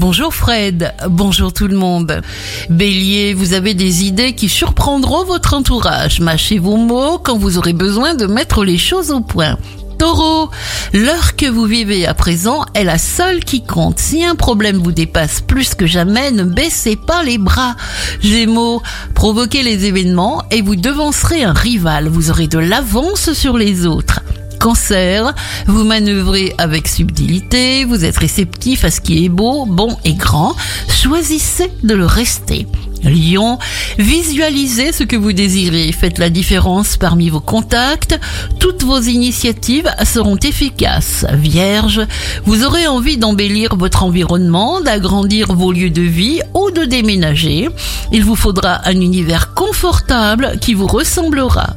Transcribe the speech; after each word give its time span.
Bonjour 0.00 0.32
Fred, 0.32 0.94
bonjour 1.10 1.52
tout 1.52 1.68
le 1.68 1.76
monde. 1.76 2.22
Bélier, 2.70 3.34
vous 3.34 3.52
avez 3.52 3.74
des 3.74 4.04
idées 4.04 4.34
qui 4.34 4.48
surprendront 4.48 5.26
votre 5.26 5.52
entourage. 5.52 6.20
Mâchez 6.20 6.58
vos 6.58 6.78
mots 6.78 7.18
quand 7.18 7.36
vous 7.36 7.58
aurez 7.58 7.74
besoin 7.74 8.14
de 8.14 8.24
mettre 8.24 8.64
les 8.64 8.78
choses 8.78 9.10
au 9.10 9.20
point. 9.20 9.58
Taureau, 9.98 10.48
l'heure 10.94 11.36
que 11.36 11.44
vous 11.44 11.66
vivez 11.66 12.06
à 12.06 12.14
présent 12.14 12.64
est 12.72 12.84
la 12.84 12.96
seule 12.96 13.44
qui 13.44 13.62
compte. 13.62 13.98
Si 13.98 14.24
un 14.24 14.36
problème 14.36 14.78
vous 14.78 14.92
dépasse 14.92 15.42
plus 15.42 15.74
que 15.74 15.86
jamais, 15.86 16.30
ne 16.30 16.44
baissez 16.44 16.96
pas 16.96 17.22
les 17.22 17.36
bras. 17.36 17.76
Gémeaux, 18.22 18.80
provoquez 19.14 19.62
les 19.62 19.84
événements 19.84 20.42
et 20.50 20.62
vous 20.62 20.76
devancerez 20.76 21.44
un 21.44 21.52
rival. 21.52 22.08
Vous 22.08 22.30
aurez 22.30 22.48
de 22.48 22.58
l'avance 22.58 23.34
sur 23.34 23.58
les 23.58 23.84
autres. 23.84 24.19
Cancer, 24.60 25.34
vous 25.66 25.84
manœuvrez 25.84 26.54
avec 26.58 26.86
subtilité, 26.86 27.86
vous 27.86 28.04
êtes 28.04 28.18
réceptif 28.18 28.84
à 28.84 28.90
ce 28.90 29.00
qui 29.00 29.24
est 29.24 29.30
beau, 29.30 29.64
bon 29.64 29.96
et 30.04 30.12
grand, 30.12 30.54
choisissez 30.86 31.72
de 31.82 31.94
le 31.94 32.04
rester. 32.04 32.66
Lion, 33.02 33.58
visualisez 33.98 34.92
ce 34.92 35.04
que 35.04 35.16
vous 35.16 35.32
désirez, 35.32 35.90
faites 35.92 36.18
la 36.18 36.28
différence 36.28 36.98
parmi 36.98 37.30
vos 37.30 37.40
contacts, 37.40 38.20
toutes 38.58 38.82
vos 38.82 39.00
initiatives 39.00 39.90
seront 40.04 40.36
efficaces. 40.36 41.24
Vierge, 41.32 42.02
vous 42.44 42.62
aurez 42.62 42.86
envie 42.86 43.16
d'embellir 43.16 43.76
votre 43.76 44.02
environnement, 44.02 44.82
d'agrandir 44.82 45.54
vos 45.54 45.72
lieux 45.72 45.88
de 45.88 46.02
vie 46.02 46.42
ou 46.52 46.70
de 46.70 46.84
déménager. 46.84 47.70
Il 48.12 48.24
vous 48.24 48.36
faudra 48.36 48.86
un 48.86 49.00
univers 49.00 49.54
confortable 49.54 50.58
qui 50.60 50.74
vous 50.74 50.86
ressemblera. 50.86 51.76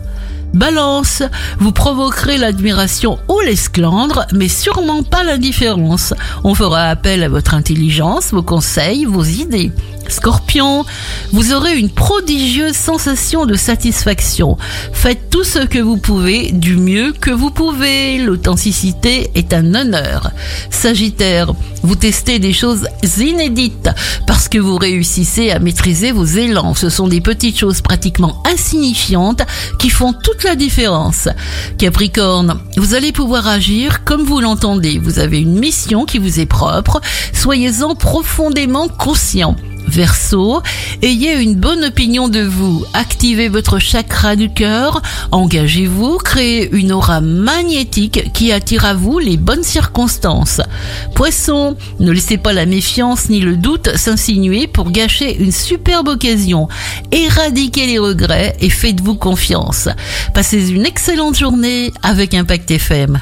Balance, 0.53 1.23
vous 1.57 1.71
provoquerez 1.71 2.37
l'admiration 2.37 3.17
ou 3.27 3.39
l'esclandre, 3.39 4.27
mais 4.33 4.47
sûrement 4.47 5.01
pas 5.01 5.23
l'indifférence. 5.23 6.13
On 6.43 6.53
fera 6.53 6.89
appel 6.89 7.23
à 7.23 7.29
votre 7.29 7.55
intelligence, 7.55 8.31
vos 8.31 8.43
conseils, 8.43 9.05
vos 9.05 9.23
idées. 9.23 9.71
Scorpion, 10.09 10.85
vous 11.31 11.53
aurez 11.53 11.77
une 11.79 11.89
prodigieuse 11.89 12.75
sensation 12.75 13.45
de 13.45 13.55
satisfaction. 13.55 14.57
Faites 14.91 15.29
tout 15.31 15.43
ce 15.43 15.59
que 15.59 15.79
vous 15.79 15.97
pouvez 15.97 16.51
du 16.51 16.77
mieux 16.77 17.13
que 17.13 17.31
vous 17.31 17.49
pouvez. 17.49 18.19
L'authenticité 18.19 19.31
est 19.33 19.53
un 19.53 19.73
honneur. 19.73 20.31
Sagittaire, 20.69 21.53
vous 21.81 21.95
testez 21.95 22.37
des 22.39 22.53
choses 22.53 22.87
inédites 23.17 23.89
parce 24.53 24.65
que 24.65 24.69
vous 24.69 24.77
réussissez 24.77 25.49
à 25.49 25.57
maîtriser 25.57 26.11
vos 26.11 26.25
élans. 26.25 26.75
Ce 26.75 26.89
sont 26.89 27.07
des 27.07 27.21
petites 27.21 27.57
choses 27.57 27.81
pratiquement 27.81 28.43
insignifiantes 28.45 29.41
qui 29.79 29.89
font 29.89 30.13
toute 30.13 30.43
la 30.43 30.55
différence. 30.55 31.27
Capricorne, 31.79 32.59
vous 32.77 32.93
allez 32.93 33.11
pouvoir 33.11 33.47
agir 33.47 34.03
comme 34.03 34.21
vous 34.21 34.41
l'entendez. 34.41 34.99
Vous 34.99 35.17
avez 35.17 35.41
une 35.41 35.57
mission 35.57 36.05
qui 36.05 36.19
vous 36.19 36.39
est 36.39 36.45
propre. 36.45 37.01
Soyez-en 37.33 37.95
profondément 37.95 38.89
conscient. 38.89 39.55
Verseau, 39.93 40.63
ayez 41.03 41.39
une 41.39 41.53
bonne 41.53 41.83
opinion 41.83 42.27
de 42.27 42.41
vous, 42.41 42.83
activez 42.95 43.47
votre 43.47 43.77
chakra 43.77 44.35
du 44.35 44.49
cœur, 44.49 45.03
engagez-vous, 45.31 46.17
créez 46.17 46.73
une 46.73 46.91
aura 46.91 47.21
magnétique 47.21 48.33
qui 48.33 48.51
attire 48.51 48.85
à 48.85 48.95
vous 48.95 49.19
les 49.19 49.37
bonnes 49.37 49.61
circonstances. 49.61 50.61
Poisson, 51.13 51.77
ne 51.99 52.11
laissez 52.11 52.37
pas 52.37 52.53
la 52.53 52.65
méfiance 52.65 53.29
ni 53.29 53.39
le 53.39 53.55
doute 53.55 53.95
s'insinuer 53.95 54.65
pour 54.65 54.89
gâcher 54.89 55.37
une 55.37 55.51
superbe 55.51 56.07
occasion. 56.07 56.67
Éradiquez 57.11 57.85
les 57.85 57.99
regrets 57.99 58.57
et 58.61 58.71
faites-vous 58.71 59.15
confiance. 59.15 59.89
Passez 60.33 60.71
une 60.71 60.87
excellente 60.87 61.37
journée 61.37 61.93
avec 62.01 62.33
Impact 62.33 62.71
FM. 62.71 63.21